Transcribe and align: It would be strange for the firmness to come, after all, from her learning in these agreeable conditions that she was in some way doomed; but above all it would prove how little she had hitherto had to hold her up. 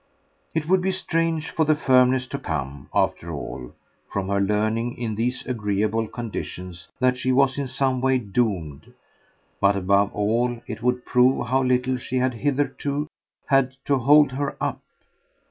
It 0.55 0.67
would 0.67 0.81
be 0.81 0.89
strange 0.89 1.51
for 1.51 1.63
the 1.63 1.75
firmness 1.75 2.25
to 2.29 2.39
come, 2.39 2.89
after 2.91 3.29
all, 3.31 3.73
from 4.09 4.29
her 4.29 4.41
learning 4.41 4.97
in 4.97 5.13
these 5.13 5.45
agreeable 5.45 6.07
conditions 6.07 6.87
that 6.99 7.17
she 7.19 7.31
was 7.31 7.59
in 7.59 7.67
some 7.67 8.01
way 8.01 8.17
doomed; 8.17 8.93
but 9.59 9.75
above 9.75 10.11
all 10.15 10.59
it 10.65 10.81
would 10.81 11.05
prove 11.05 11.45
how 11.49 11.61
little 11.61 11.97
she 11.97 12.17
had 12.17 12.33
hitherto 12.33 13.05
had 13.45 13.75
to 13.85 13.99
hold 13.99 14.31
her 14.31 14.55
up. 14.59 14.79